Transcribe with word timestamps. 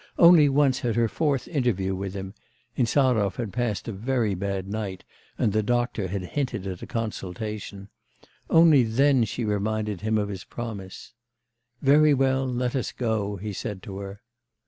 Only 0.17 0.49
once 0.49 0.83
at 0.83 0.95
her 0.95 1.07
fourth 1.07 1.47
interview 1.47 1.93
with 1.93 2.15
him 2.15 2.33
Insarov 2.75 3.35
had 3.35 3.53
passed 3.53 3.87
a 3.87 3.91
very 3.91 4.33
bad 4.33 4.67
night, 4.67 5.03
the 5.37 5.61
doctor 5.61 6.07
had 6.07 6.23
hinted 6.23 6.65
at 6.65 6.81
a 6.81 6.87
consultation 6.87 7.87
only 8.49 8.81
then 8.81 9.25
she 9.25 9.45
reminded 9.45 10.01
him 10.01 10.17
of 10.17 10.29
his 10.29 10.43
promise. 10.43 11.13
'Very 11.83 12.15
well, 12.15 12.47
then 12.47 12.57
let 12.57 12.75
us 12.75 12.91
go,' 12.91 13.35
he 13.35 13.53
said 13.53 13.83
to 13.83 13.99
her. 13.99 14.21